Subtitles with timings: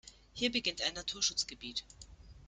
[0.33, 1.85] Hier beginnt ein Naturschutzgebiet.